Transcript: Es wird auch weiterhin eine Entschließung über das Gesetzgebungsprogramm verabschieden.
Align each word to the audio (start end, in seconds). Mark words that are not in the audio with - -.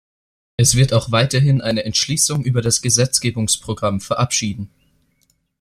Es 0.57 0.75
wird 0.75 0.93
auch 0.93 1.11
weiterhin 1.11 1.61
eine 1.61 1.85
Entschließung 1.85 2.43
über 2.43 2.63
das 2.63 2.81
Gesetzgebungsprogramm 2.81 4.01
verabschieden. 4.01 4.71